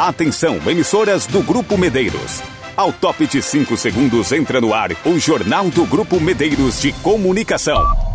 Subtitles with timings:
[0.00, 2.42] Atenção, emissoras do Grupo Medeiros.
[2.74, 8.09] Ao top de 5 segundos entra no ar o Jornal do Grupo Medeiros de Comunicação.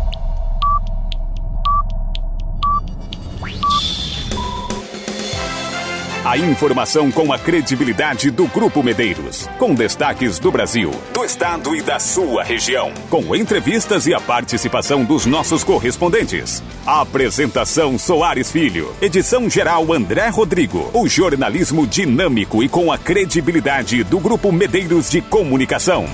[6.28, 9.48] A informação com a credibilidade do Grupo Medeiros.
[9.60, 12.92] Com destaques do Brasil, do estado e da sua região.
[13.08, 16.64] Com entrevistas e a participação dos nossos correspondentes.
[16.84, 18.92] A apresentação Soares Filho.
[19.00, 20.90] Edição geral André Rodrigo.
[20.92, 26.06] O jornalismo dinâmico e com a credibilidade do Grupo Medeiros de Comunicação.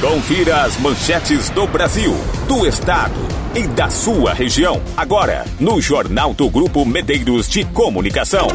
[0.00, 2.16] Confira as manchetes do Brasil,
[2.48, 4.82] do estado e da sua região.
[4.94, 8.48] Agora, no Jornal do Grupo Medeiros de Comunicação.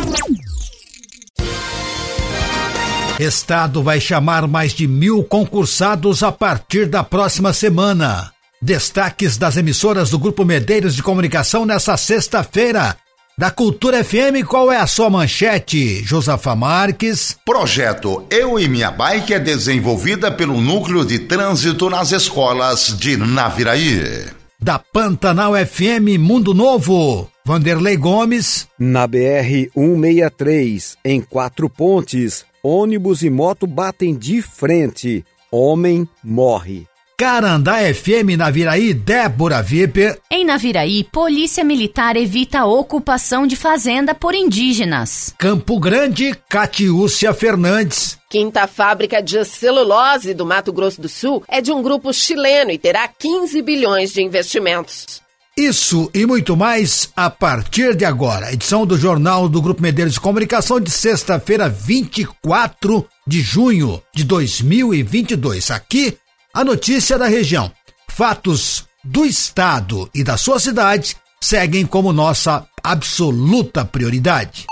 [3.19, 8.31] Estado vai chamar mais de mil concursados a partir da próxima semana.
[8.61, 12.95] Destaques das emissoras do Grupo Medeiros de Comunicação nessa sexta-feira.
[13.35, 17.35] Da Cultura FM, qual é a sua manchete, Josafa Marques?
[17.43, 24.40] Projeto Eu e Minha Bike é desenvolvida pelo Núcleo de Trânsito nas Escolas de Naviraí.
[24.63, 28.67] Da Pantanal FM Mundo Novo, Vanderlei Gomes.
[28.77, 35.26] Na BR 163, em Quatro Pontes, ônibus e moto batem de frente.
[35.51, 36.90] Homem morre.
[37.21, 40.19] Carandá FM Naviraí, Débora Viper.
[40.27, 45.31] Em Naviraí, Polícia Militar evita a ocupação de fazenda por indígenas.
[45.37, 48.17] Campo Grande, Catiúcia Fernandes.
[48.27, 52.79] Quinta fábrica de celulose do Mato Grosso do Sul é de um grupo chileno e
[52.79, 55.21] terá 15 bilhões de investimentos.
[55.55, 58.51] Isso e muito mais a partir de agora.
[58.51, 65.69] Edição do Jornal do Grupo Medeiros de Comunicação de sexta-feira, 24 de junho de 2022.
[65.69, 66.17] Aqui
[66.53, 67.72] a notícia da região.
[68.09, 74.66] Fatos do estado e da sua cidade seguem como nossa absoluta prioridade.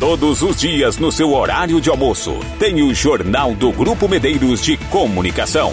[0.00, 4.76] Todos os dias no seu horário de almoço, tem o Jornal do Grupo Medeiros de
[4.76, 5.72] Comunicação.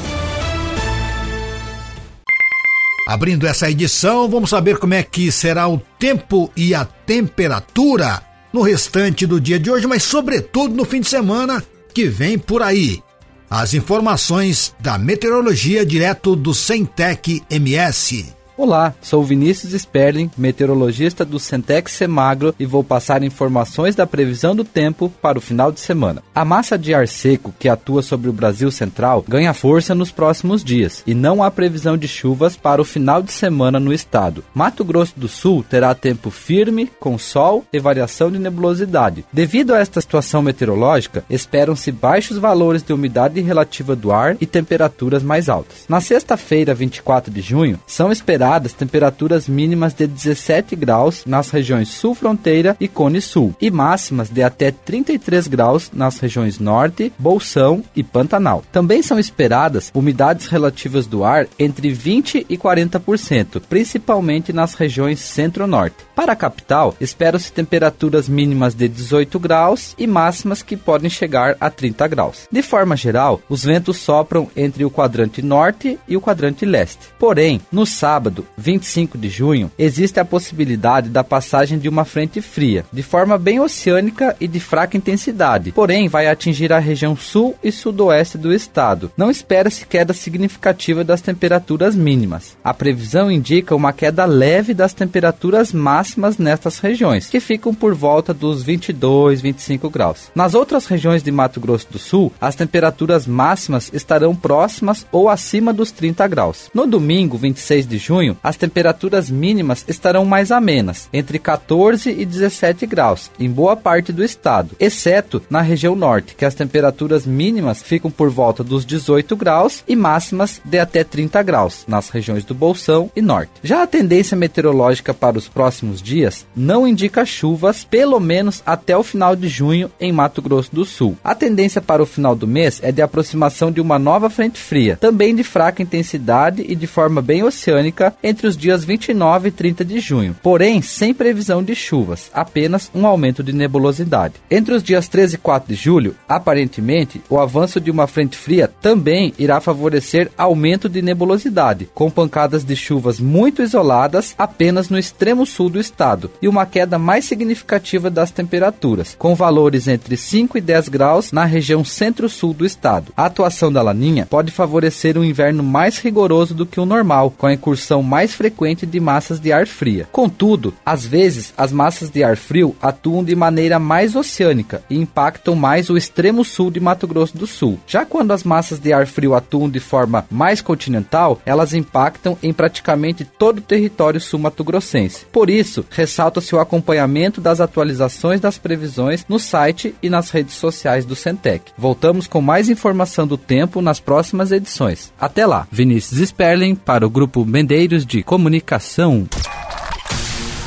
[3.08, 8.22] Abrindo essa edição, vamos saber como é que será o tempo e a temperatura
[8.54, 12.62] no restante do dia de hoje, mas sobretudo no fim de semana que vem por
[12.62, 13.02] aí.
[13.50, 18.39] As informações da meteorologia direto do Centec MS.
[18.62, 24.66] Olá, sou Vinícius Sperling, meteorologista do Centex Semagro e vou passar informações da previsão do
[24.66, 26.22] tempo para o final de semana.
[26.36, 30.62] A massa de ar seco que atua sobre o Brasil Central ganha força nos próximos
[30.62, 34.44] dias e não há previsão de chuvas para o final de semana no estado.
[34.54, 39.24] Mato Grosso do Sul terá tempo firme, com sol e variação de nebulosidade.
[39.32, 45.24] Devido a esta situação meteorológica, esperam-se baixos valores de umidade relativa do ar e temperaturas
[45.24, 45.86] mais altas.
[45.88, 52.16] Na sexta-feira, 24 de junho, são esperadas temperaturas mínimas de 17 graus nas regiões sul
[52.16, 58.04] fronteira e cone sul, e máximas de até 33 graus nas regiões norte, Bolsão e
[58.04, 58.64] Pantanal.
[58.72, 65.96] Também são esperadas umidades relativas do ar entre 20 e 40%, principalmente nas regiões centro-norte.
[66.16, 71.70] Para a capital, esperam-se temperaturas mínimas de 18 graus e máximas que podem chegar a
[71.70, 72.48] 30 graus.
[72.52, 77.08] De forma geral, os ventos sopram entre o quadrante norte e o quadrante leste.
[77.18, 82.42] Porém, no sábado, sábado, 25 de junho, existe a possibilidade da passagem de uma frente
[82.42, 87.56] fria, de forma bem oceânica e de fraca intensidade, porém vai atingir a região sul
[87.64, 89.12] e sudoeste do estado.
[89.18, 92.58] Não espera-se queda significativa das temperaturas mínimas.
[92.64, 98.34] A previsão indica uma queda leve das temperaturas máximas nestas regiões, que ficam por volta
[98.34, 100.32] dos 22, 25 graus.
[100.36, 105.74] Nas outras regiões de Mato Grosso do Sul, as temperaturas máximas estarão próximas ou acima
[105.74, 106.70] dos 30 graus.
[106.74, 112.26] No domingo, 26 de junho, junho, as temperaturas mínimas estarão mais amenas, entre 14 e
[112.26, 117.82] 17 graus, em boa parte do estado, exceto na região norte, que as temperaturas mínimas
[117.82, 122.54] ficam por volta dos 18 graus e máximas de até 30 graus, nas regiões do
[122.54, 123.52] Bolsão e norte.
[123.64, 129.04] Já a tendência meteorológica para os próximos dias não indica chuvas, pelo menos até o
[129.04, 131.18] final de junho em Mato Grosso do Sul.
[131.24, 134.98] A tendência para o final do mês é de aproximação de uma nova frente fria,
[134.98, 139.86] também de fraca intensidade e de forma bem oceânica entre os dias 29 e 30
[139.86, 144.36] de junho, porém sem previsão de chuvas, apenas um aumento de nebulosidade.
[144.50, 148.70] Entre os dias 13 e 4 de julho, aparentemente, o avanço de uma frente fria
[148.82, 155.46] também irá favorecer aumento de nebulosidade, com pancadas de chuvas muito isoladas apenas no extremo
[155.46, 160.62] sul do estado e uma queda mais significativa das temperaturas, com valores entre 5 e
[160.62, 163.12] 10 graus na região centro-sul do estado.
[163.16, 167.48] A atuação da laninha pode favorecer um inverno mais rigoroso do que o normal, com
[167.48, 170.08] a incursão mais frequente de massas de ar fria.
[170.12, 175.56] Contudo, às vezes as massas de ar frio atuam de maneira mais oceânica e impactam
[175.56, 177.80] mais o extremo sul de Mato Grosso do Sul.
[177.88, 182.54] Já quando as massas de ar frio atuam de forma mais continental, elas impactam em
[182.54, 185.26] praticamente todo o território sul-mato-grossense.
[185.32, 191.06] Por isso, ressalta-se o acompanhamento das atualizações das previsões no site e nas redes sociais
[191.06, 191.72] do Centec.
[191.78, 195.12] Voltamos com mais informação do tempo nas próximas edições.
[195.20, 197.46] Até lá, Vinícius Sperling para o Grupo
[197.90, 199.28] De Comunicação.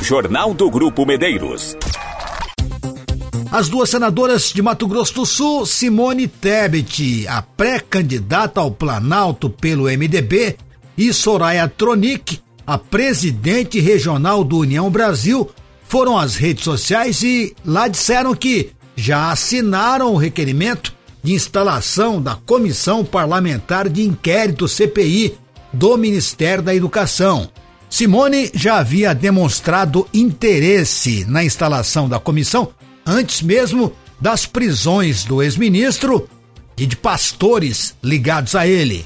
[0.01, 1.77] Jornal do Grupo Medeiros.
[3.49, 9.85] As duas senadoras de Mato Grosso do Sul, Simone Tebet, a pré-candidata ao Planalto pelo
[9.85, 10.57] MDB,
[10.97, 15.49] e Soraya Tronic, a presidente regional do União Brasil,
[15.85, 20.93] foram às redes sociais e lá disseram que já assinaram o requerimento
[21.23, 25.37] de instalação da Comissão Parlamentar de Inquérito CPI
[25.73, 27.49] do Ministério da Educação.
[27.89, 32.69] Simone já havia demonstrado interesse na instalação da comissão
[33.05, 36.29] antes mesmo das prisões do ex-ministro
[36.77, 39.05] e de pastores ligados a ele.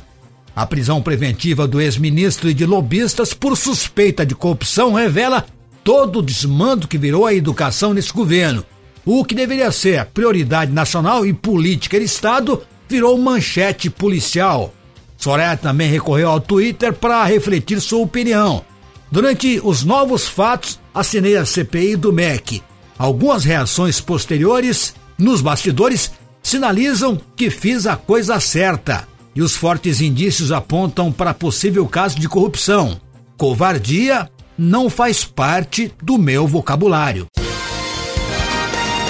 [0.56, 5.46] A prisão preventiva do ex-ministro e de lobistas por suspeita de corrupção revela
[5.84, 8.66] todo o desmando que virou a educação nesse governo.
[9.06, 14.74] O que deveria ser prioridade nacional e política de Estado virou manchete policial.
[15.18, 18.64] Soraya também recorreu ao Twitter para refletir sua opinião.
[19.12, 22.62] Durante os novos fatos, assinei a CPI do MEC
[22.98, 26.12] Algumas reações posteriores, nos bastidores,
[26.42, 32.28] sinalizam que fiz a coisa certa e os fortes indícios apontam para possível caso de
[32.28, 33.00] corrupção.
[33.38, 37.28] Covardia não faz parte do meu vocabulário.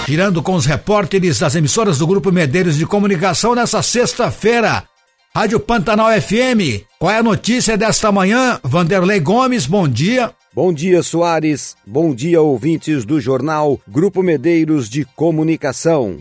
[0.06, 4.83] Girando com os repórteres das emissoras do Grupo Medeiros de Comunicação nessa sexta-feira.
[5.38, 6.81] Rádio Pantanal FM.
[6.98, 8.60] Qual é a notícia desta manhã?
[8.63, 10.31] Vanderlei Gomes, bom dia.
[10.51, 11.75] Bom dia, Soares.
[11.86, 16.18] Bom dia, ouvintes do jornal Grupo Medeiros de Comunicação.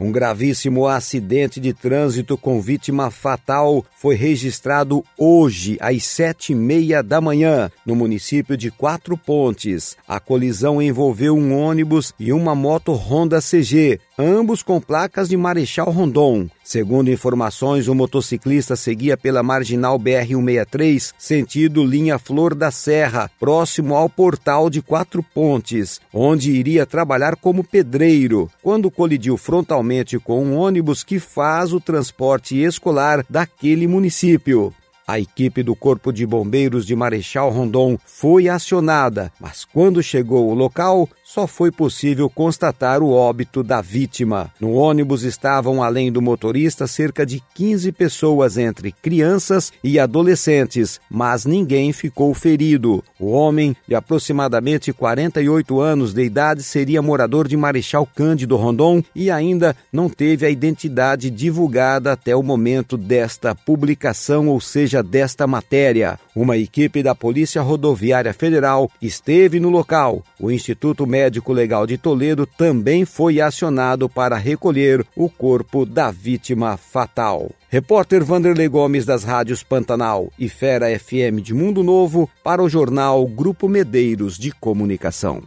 [0.00, 7.02] Um gravíssimo acidente de trânsito com vítima fatal foi registrado hoje às sete e meia
[7.02, 9.96] da manhã no município de Quatro Pontes.
[10.06, 15.90] A colisão envolveu um ônibus e uma moto Honda CG, ambos com placas de Marechal
[15.90, 16.48] Rondon.
[16.62, 24.08] Segundo informações, o motociclista seguia pela marginal BR-163, sentido linha Flor da Serra, próximo ao
[24.08, 29.87] portal de Quatro Pontes, onde iria trabalhar como pedreiro, quando colidiu frontalmente
[30.24, 34.72] com um ônibus que faz o transporte escolar daquele município.
[35.06, 40.54] A equipe do Corpo de Bombeiros de Marechal Rondon foi acionada, mas quando chegou ao
[40.54, 44.50] local, só foi possível constatar o óbito da vítima.
[44.58, 51.44] No ônibus estavam, além do motorista, cerca de 15 pessoas entre crianças e adolescentes, mas
[51.44, 53.04] ninguém ficou ferido.
[53.20, 59.30] O homem, de aproximadamente 48 anos de idade, seria morador de Marechal Cândido Rondon e
[59.30, 66.18] ainda não teve a identidade divulgada até o momento desta publicação, ou seja, desta matéria.
[66.34, 70.24] Uma equipe da Polícia Rodoviária Federal esteve no local.
[70.40, 71.17] O Instituto Médico
[71.52, 77.50] Legal de Toledo também foi acionado para recolher o corpo da vítima fatal.
[77.68, 83.26] Repórter Vanderlei Gomes das rádios Pantanal e Fera FM de Mundo Novo para o jornal
[83.26, 85.42] Grupo Medeiros de Comunicação.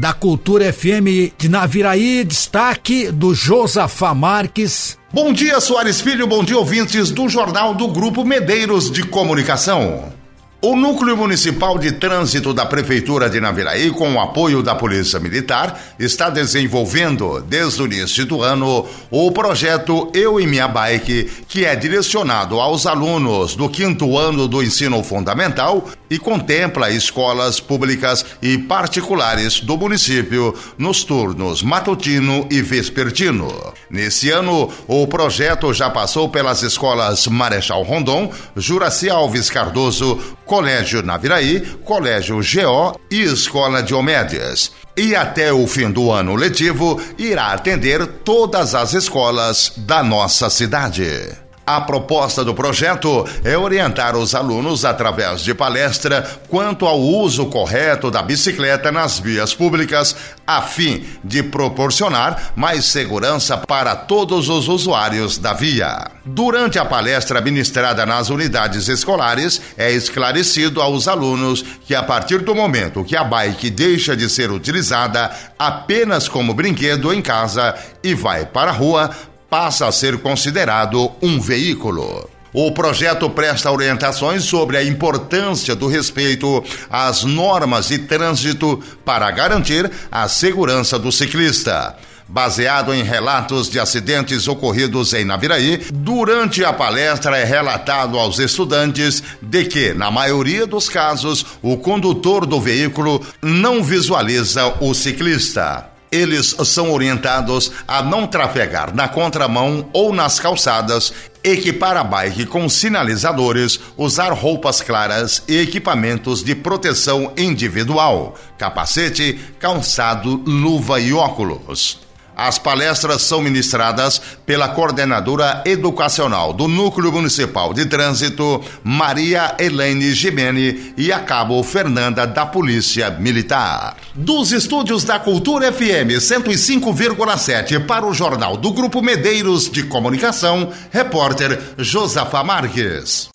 [0.00, 4.98] Da Cultura FM de Naviraí, destaque do Josafá Marques.
[5.12, 10.23] Bom dia, Soares Filho, bom dia, ouvintes do Jornal do Grupo Medeiros de Comunicação.
[10.66, 15.78] O Núcleo Municipal de Trânsito da Prefeitura de Naviraí, com o apoio da Polícia Militar,
[15.98, 21.76] está desenvolvendo, desde o início do ano, o projeto Eu e Minha Bike, que é
[21.76, 29.60] direcionado aos alunos do quinto ano do ensino fundamental e contempla escolas públicas e particulares
[29.60, 33.72] do município nos turnos matutino e vespertino.
[33.90, 41.60] Nesse ano, o projeto já passou pelas escolas Marechal Rondon, Juraci Alves Cardoso, Colégio Naviraí,
[41.84, 44.72] Colégio GO e Escola de Omédias.
[44.96, 51.43] E até o fim do ano letivo irá atender todas as escolas da nossa cidade.
[51.66, 58.10] A proposta do projeto é orientar os alunos através de palestra quanto ao uso correto
[58.10, 60.14] da bicicleta nas vias públicas,
[60.46, 66.10] a fim de proporcionar mais segurança para todos os usuários da via.
[66.26, 72.54] Durante a palestra ministrada nas unidades escolares, é esclarecido aos alunos que a partir do
[72.54, 78.44] momento que a bike deixa de ser utilizada apenas como brinquedo em casa e vai
[78.44, 79.10] para a rua,
[79.54, 82.28] passa a ser considerado um veículo.
[82.52, 89.88] O projeto presta orientações sobre a importância do respeito às normas de trânsito para garantir
[90.10, 91.94] a segurança do ciclista
[92.26, 99.22] baseado em relatos de acidentes ocorridos em Naviraí, durante a palestra é relatado aos estudantes
[99.42, 106.54] de que, na maioria dos casos, o condutor do veículo não visualiza o ciclista eles
[106.64, 113.80] são orientados a não trafegar na contramão ou nas calçadas, equipar a bike com sinalizadores,
[113.96, 122.03] usar roupas claras e equipamentos de proteção individual, capacete, calçado, luva e óculos.
[122.36, 130.94] As palestras são ministradas pela coordenadora educacional do Núcleo Municipal de Trânsito, Maria Helene Gimene,
[130.96, 133.96] e a cabo Fernanda da Polícia Militar.
[134.14, 141.60] Dos estúdios da Cultura FM 105,7 para o Jornal do Grupo Medeiros de Comunicação, repórter
[141.78, 143.28] Josafa Marques.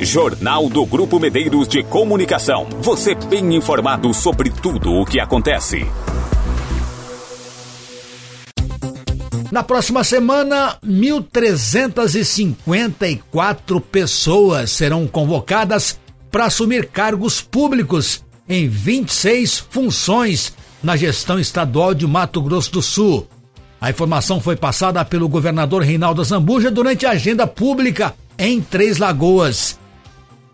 [0.00, 2.66] Jornal do Grupo Medeiros de Comunicação.
[2.80, 5.86] Você bem informado sobre tudo o que acontece.
[9.56, 15.98] Na próxima semana, 1.354 pessoas serão convocadas
[16.30, 23.26] para assumir cargos públicos em 26 funções na gestão estadual de Mato Grosso do Sul.
[23.80, 29.80] A informação foi passada pelo governador Reinaldo Zambuja durante a agenda pública em Três Lagoas.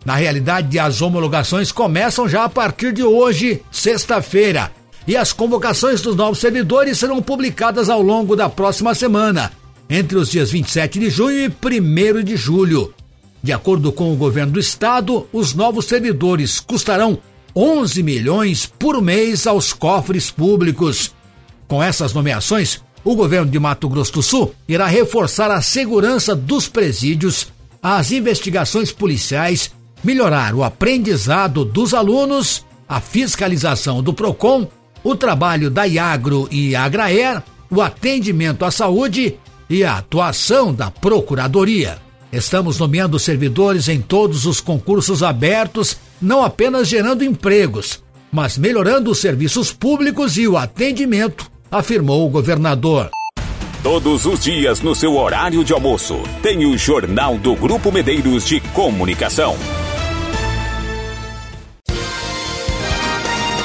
[0.04, 4.70] Na realidade, as homologações começam já a partir de hoje, sexta-feira
[5.06, 9.52] e as convocações dos novos servidores serão publicadas ao longo da próxima semana,
[9.88, 12.94] entre os dias 27 de junho e 1 de julho.
[13.42, 17.18] De acordo com o governo do estado, os novos servidores custarão
[17.54, 21.12] 11 milhões por mês aos cofres públicos.
[21.66, 26.68] Com essas nomeações, o governo de Mato Grosso do Sul irá reforçar a segurança dos
[26.68, 27.48] presídios,
[27.82, 29.72] as investigações policiais,
[30.04, 34.68] melhorar o aprendizado dos alunos, a fiscalização do PROCON
[35.02, 39.36] o trabalho da Iagro e Agraer, o atendimento à saúde
[39.68, 41.98] e a atuação da Procuradoria.
[42.32, 49.18] Estamos nomeando servidores em todos os concursos abertos, não apenas gerando empregos, mas melhorando os
[49.18, 53.10] serviços públicos e o atendimento, afirmou o governador.
[53.82, 58.60] Todos os dias no seu horário de almoço, tem o Jornal do Grupo Medeiros de
[58.60, 59.56] Comunicação.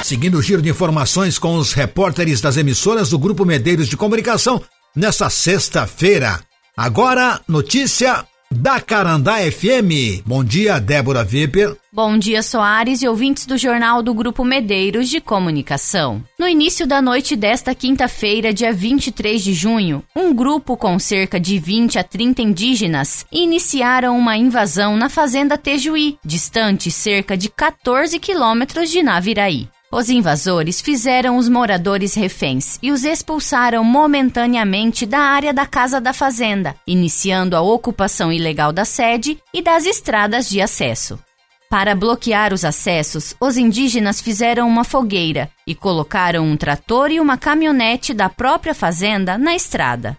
[0.08, 4.64] Seguindo o giro de informações com os repórteres das emissoras do Grupo Medeiros de Comunicação
[4.96, 6.40] nesta sexta-feira.
[6.78, 10.24] Agora, notícia da Carandá FM.
[10.26, 11.76] Bom dia, Débora Weber.
[11.92, 16.24] Bom dia, Soares e ouvintes do Jornal do Grupo Medeiros de Comunicação.
[16.40, 21.60] No início da noite desta quinta-feira, dia 23 de junho, um grupo com cerca de
[21.60, 28.90] 20 a 30 indígenas iniciaram uma invasão na fazenda Tejuí, distante cerca de 14 quilômetros
[28.90, 29.68] de Naviraí.
[29.90, 36.12] Os invasores fizeram os moradores reféns e os expulsaram momentaneamente da área da Casa da
[36.12, 41.18] Fazenda, iniciando a ocupação ilegal da sede e das estradas de acesso.
[41.70, 47.38] Para bloquear os acessos, os indígenas fizeram uma fogueira e colocaram um trator e uma
[47.38, 50.18] caminhonete da própria fazenda na estrada.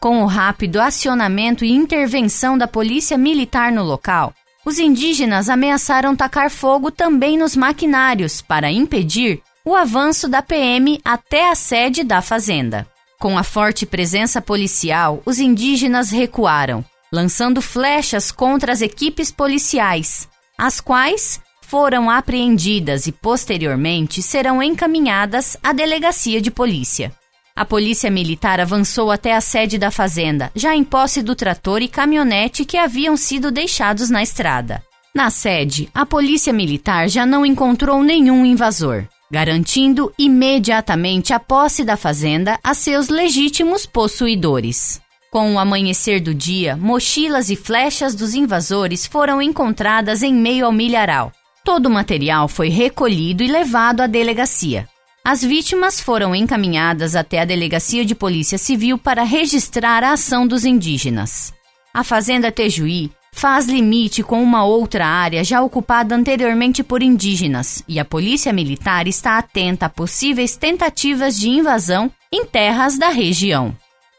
[0.00, 6.50] Com o rápido acionamento e intervenção da polícia militar no local, os indígenas ameaçaram tacar
[6.50, 12.86] fogo também nos maquinários para impedir o avanço da PM até a sede da fazenda.
[13.18, 20.28] Com a forte presença policial, os indígenas recuaram, lançando flechas contra as equipes policiais,
[20.58, 27.12] as quais foram apreendidas e posteriormente serão encaminhadas à delegacia de polícia.
[27.56, 31.86] A polícia militar avançou até a sede da fazenda, já em posse do trator e
[31.86, 34.82] caminhonete que haviam sido deixados na estrada.
[35.14, 41.96] Na sede, a polícia militar já não encontrou nenhum invasor, garantindo imediatamente a posse da
[41.96, 45.00] fazenda a seus legítimos possuidores.
[45.30, 50.72] Com o amanhecer do dia, mochilas e flechas dos invasores foram encontradas em meio ao
[50.72, 51.30] milharal.
[51.64, 54.88] Todo o material foi recolhido e levado à delegacia.
[55.26, 60.66] As vítimas foram encaminhadas até a Delegacia de Polícia Civil para registrar a ação dos
[60.66, 61.50] indígenas.
[61.94, 67.98] A Fazenda Tejuí faz limite com uma outra área já ocupada anteriormente por indígenas e
[67.98, 73.74] a Polícia Militar está atenta a possíveis tentativas de invasão em terras da região.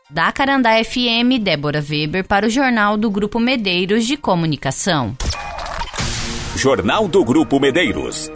[0.09, 5.15] Da Carandá FM, Débora Weber para o Jornal do Grupo Medeiros de Comunicação.
[6.55, 8.31] Jornal do Grupo Medeiros.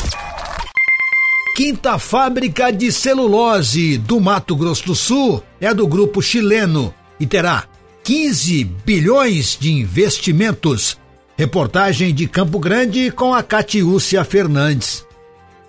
[1.59, 7.65] Quinta fábrica de celulose do Mato Grosso do Sul é do grupo chileno e terá
[8.01, 10.97] 15 bilhões de investimentos.
[11.37, 15.05] Reportagem de Campo Grande com a Catiúcia Fernandes.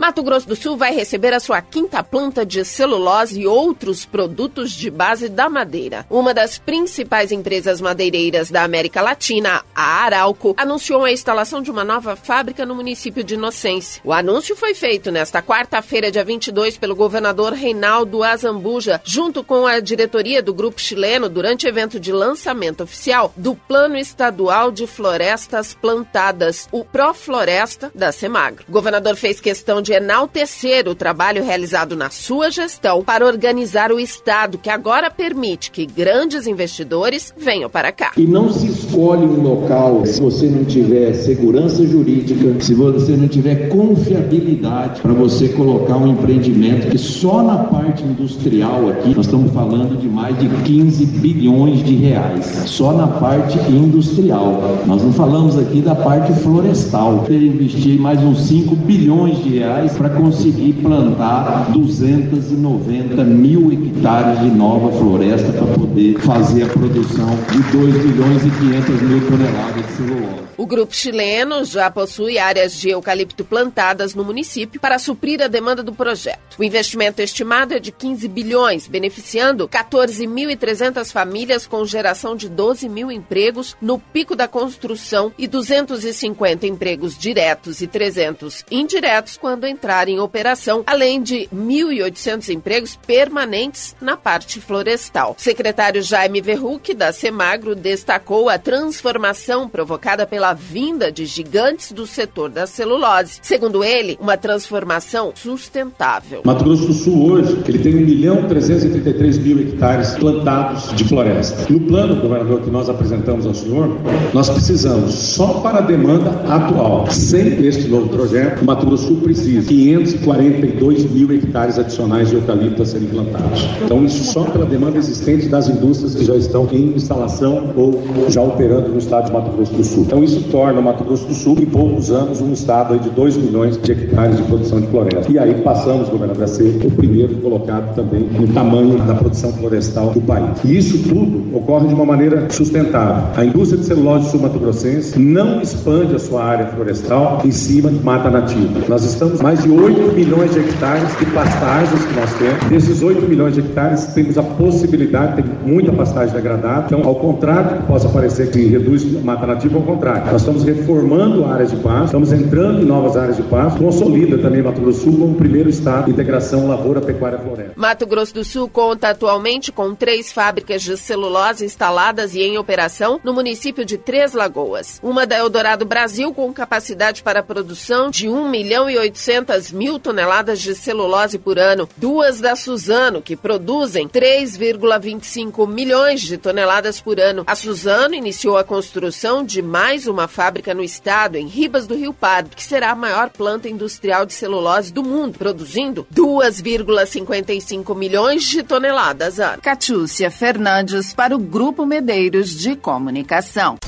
[0.00, 4.72] Mato Grosso do Sul vai receber a sua quinta planta de celulose e outros produtos
[4.72, 6.06] de base da madeira.
[6.08, 11.84] Uma das principais empresas madeireiras da América Latina, a Arauco, anunciou a instalação de uma
[11.84, 14.00] nova fábrica no município de Inocência.
[14.02, 19.80] O anúncio foi feito nesta quarta-feira, dia 22, pelo governador Reinaldo Azambuja, junto com a
[19.80, 26.66] diretoria do grupo chileno, durante evento de lançamento oficial do Plano Estadual de Florestas Plantadas,
[26.72, 28.64] o Profloresta da Semagro.
[28.66, 33.90] O governador fez questão de de enaltecer o trabalho realizado na sua gestão para organizar
[33.90, 38.12] o Estado, que agora permite que grandes investidores venham para cá.
[38.16, 43.26] E não se escolhe um local se você não tiver segurança jurídica, se você não
[43.26, 49.52] tiver confiabilidade para você colocar um empreendimento que só na parte industrial aqui nós estamos
[49.52, 54.82] falando de mais de 15 bilhões de reais, só na parte industrial.
[54.86, 57.24] Nós não falamos aqui da parte florestal.
[57.26, 64.50] Ter investir mais uns 5 bilhões de reais para conseguir plantar 290 mil hectares de
[64.50, 69.92] nova floresta para poder fazer a produção de 2 milhões e 500 mil toneladas de
[69.92, 70.50] celulose.
[70.60, 75.82] O grupo chileno já possui áreas de eucalipto plantadas no município para suprir a demanda
[75.82, 76.58] do projeto.
[76.58, 83.10] O investimento estimado é de 15 bilhões, beneficiando 14.300 famílias com geração de 12 mil
[83.10, 90.20] empregos no pico da construção e 250 empregos diretos e 300 indiretos quando entrar em
[90.20, 95.34] operação, além de 1.800 empregos permanentes na parte florestal.
[95.38, 102.06] O secretário Jaime Verruc, da Semagro, destacou a transformação provocada pela vinda de gigantes do
[102.06, 103.40] setor da celulose.
[103.42, 106.42] Segundo ele, uma transformação sustentável.
[106.44, 111.72] Mato Grosso do Sul hoje, ele tem 1 milhão 333 mil hectares plantados de floresta.
[111.72, 113.96] No plano, governador, que nós apresentamos ao senhor,
[114.32, 119.06] nós precisamos, só para a demanda atual, sem este novo projeto, o Mato Grosso do
[119.06, 123.66] Sul precisa 542 mil hectares adicionais de eucalipto a serem plantados.
[123.84, 128.42] Então, isso só pela demanda existente das indústrias que já estão em instalação ou já
[128.42, 130.04] operando no estado de Mato Grosso do Sul.
[130.06, 133.36] Então, isso torna o Mato Grosso do Sul, em poucos anos, um estado de 2
[133.36, 135.30] milhões de hectares de produção de floresta.
[135.30, 140.10] E aí passamos, governador, a ser o primeiro colocado também no tamanho da produção florestal
[140.10, 140.58] do país.
[140.64, 143.24] E isso tudo ocorre de uma maneira sustentável.
[143.36, 148.30] A indústria de celulose sul-mato-grossense não expande a sua área florestal em cima de mata
[148.30, 148.80] nativa.
[148.88, 152.64] Nós estamos mais de 8 milhões de hectares de pastagens que nós temos.
[152.64, 156.86] Desses 8 milhões de hectares, temos a possibilidade, tem muita pastagem degradada.
[156.86, 160.30] Então, ao contrário que possa parecer que reduz mata nativa, ao contrário.
[160.30, 164.62] Nós estamos reformando áreas de pasto, estamos entrando em novas áreas de pasto, consolida também
[164.62, 167.72] Mato Grosso do Sul como primeiro estado de integração lavoura, pecuária floresta.
[167.76, 173.20] Mato Grosso do Sul conta atualmente com três fábricas de celulose instaladas e em operação
[173.24, 175.00] no município de Três Lagoas.
[175.02, 179.29] Uma da Eldorado Brasil com capacidade para produção de 1 milhão e 800
[179.72, 181.88] mil toneladas de celulose por ano.
[181.96, 187.42] Duas da Suzano, que produzem 3,25 milhões de toneladas por ano.
[187.48, 191.94] A Suzano iniciou a construção de mais uma uma fábrica no estado, em Ribas do
[191.94, 198.44] Rio Pardo, que será a maior planta industrial de celulose do mundo, produzindo 2,55 milhões
[198.44, 199.62] de toneladas ano.
[199.62, 203.78] Catiúcia Fernandes para o Grupo Medeiros de Comunicação.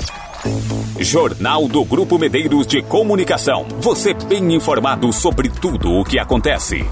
[0.99, 3.65] Jornal do Grupo Medeiros de Comunicação.
[3.79, 6.85] Você bem informado sobre tudo o que acontece.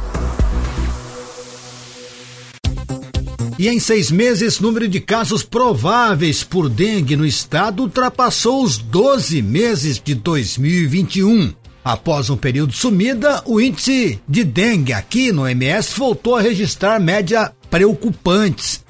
[3.59, 9.39] E em seis meses, número de casos prováveis por dengue no estado ultrapassou os 12
[9.43, 11.53] meses de 2021.
[11.83, 17.51] Após um período sumida, o índice de dengue aqui no MS voltou a registrar média
[17.69, 18.83] preocupantes.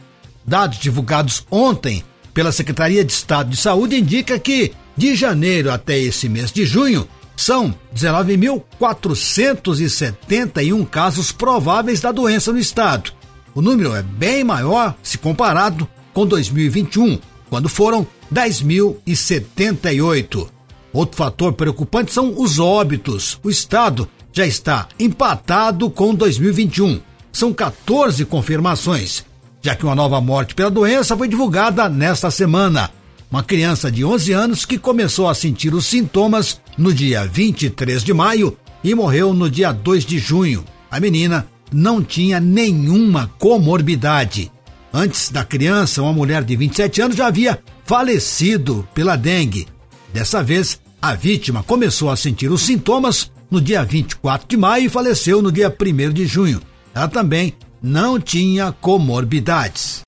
[0.46, 6.30] Dados divulgados ontem pela Secretaria de Estado de Saúde indicam que, de janeiro até esse
[6.30, 13.12] mês de junho, são 19.471 casos prováveis da doença no estado
[13.54, 20.48] o número é bem maior se comparado com 2021, quando foram 10.078.
[20.94, 23.40] Outro fator preocupante são os óbitos.
[23.44, 27.02] O estado já está empatado com 2021.
[27.32, 29.24] São 14 confirmações,
[29.62, 32.92] já que uma nova morte pela doença foi divulgada nesta semana.
[33.32, 38.14] Uma criança de 11 anos que começou a sentir os sintomas no dia 23 de
[38.14, 40.66] maio e morreu no dia 2 de junho.
[40.92, 44.52] A menina não tinha nenhuma comorbidade.
[44.94, 49.66] Antes da criança, uma mulher de 27 anos já havia falecido pela dengue.
[50.14, 54.90] Dessa vez, a vítima começou a sentir os sintomas no dia 24 de maio e
[54.90, 56.62] faleceu no dia 1 de junho.
[56.94, 60.02] Ela também não tinha comorbidades.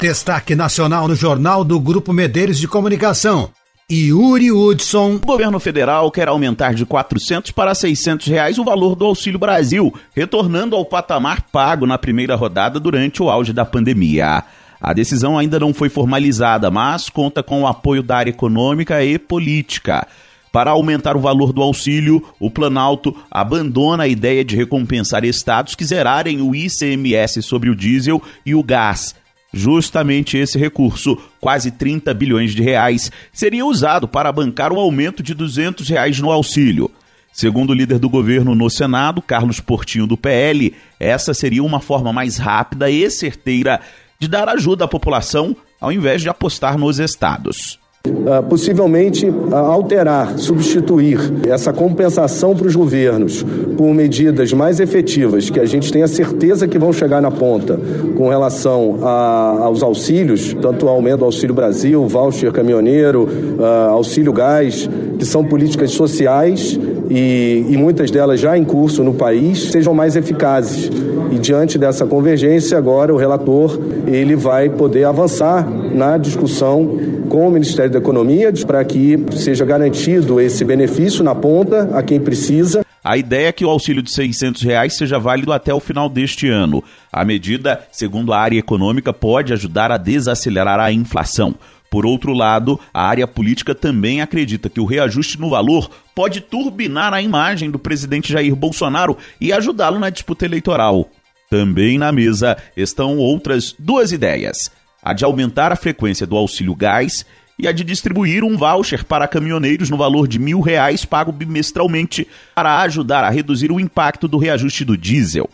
[0.00, 3.50] Destaque nacional no Jornal do Grupo Medeiros de Comunicação.
[3.92, 5.16] Yuri Hudson.
[5.16, 9.92] O governo federal quer aumentar de 400 para 600 reais o valor do Auxílio Brasil,
[10.16, 14.42] retornando ao patamar pago na primeira rodada durante o auge da pandemia.
[14.80, 19.18] A decisão ainda não foi formalizada, mas conta com o apoio da área econômica e
[19.18, 20.08] política.
[20.50, 25.84] Para aumentar o valor do auxílio, o Planalto abandona a ideia de recompensar estados que
[25.84, 29.19] zerarem o ICMS sobre o diesel e o gás
[29.52, 35.34] Justamente esse recurso, quase 30 bilhões de reais, seria usado para bancar o aumento de
[35.34, 36.90] 200 reais no auxílio.
[37.32, 42.12] Segundo o líder do governo no Senado, Carlos Portinho do PL, essa seria uma forma
[42.12, 43.80] mais rápida e certeira
[44.18, 47.79] de dar ajuda à população ao invés de apostar nos estados.
[48.02, 53.44] Uh, possivelmente uh, alterar, substituir essa compensação para os governos
[53.76, 57.78] por medidas mais efetivas que a gente tenha certeza que vão chegar na ponta
[58.16, 64.32] com relação a, aos auxílios, tanto o aumento do Auxílio Brasil, voucher caminhoneiro, uh, auxílio
[64.32, 69.92] gás, que são políticas sociais e, e muitas delas já em curso no país, sejam
[69.92, 70.90] mais eficazes.
[71.30, 76.98] E diante dessa convergência, agora o relator ele vai poder avançar na discussão
[77.28, 82.20] com o Ministério da Economia para que seja garantido esse benefício na ponta a quem
[82.20, 82.84] precisa.
[83.02, 86.48] A ideia é que o auxílio de 600 reais seja válido até o final deste
[86.48, 86.84] ano.
[87.10, 91.54] A medida, segundo a área econômica, pode ajudar a desacelerar a inflação.
[91.90, 97.12] Por outro lado, a área política também acredita que o reajuste no valor pode turbinar
[97.12, 101.08] a imagem do presidente Jair Bolsonaro e ajudá-lo na disputa eleitoral.
[101.50, 104.70] Também na mesa estão outras duas ideias:
[105.02, 107.24] a de aumentar a frequência do auxílio gás
[107.58, 112.26] e a de distribuir um voucher para caminhoneiros no valor de mil reais pago bimestralmente
[112.54, 115.48] para ajudar a reduzir o impacto do reajuste do diesel.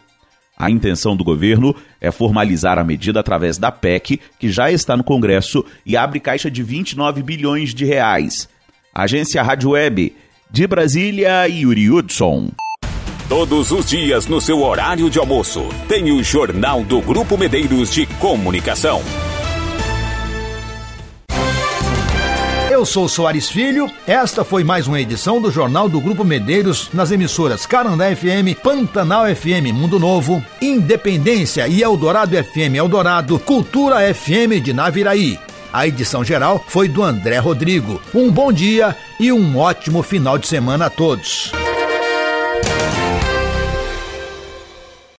[0.57, 5.05] A intenção do governo é formalizar a medida através da PEC, que já está no
[5.05, 8.49] Congresso e abre caixa de 29 bilhões de reais.
[8.95, 10.15] Agência Rádio Web,
[10.51, 12.51] de Brasília, Yuri Hudson.
[13.29, 18.07] Todos os dias no seu horário de almoço, tem o Jornal do Grupo Medeiros de
[18.07, 19.03] Comunicação.
[22.77, 23.91] Eu sou Soares Filho.
[24.07, 29.25] Esta foi mais uma edição do Jornal do Grupo Medeiros nas emissoras Carandá FM, Pantanal
[29.35, 35.39] FM Mundo Novo, Independência e Eldorado FM Eldorado, Cultura FM de Naviraí.
[35.73, 37.99] A edição geral foi do André Rodrigo.
[38.15, 41.53] Um bom dia e um ótimo final de semana a todos.